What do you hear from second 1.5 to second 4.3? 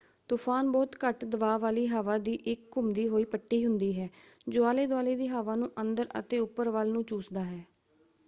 ਵਾਲੀ ਹਵਾ ਦੀ ਇੱਕ ਘੁੰਮਦੀ ਹੋਈ ਪੱਟੀ ਹੁੰਦੀ ਹੈ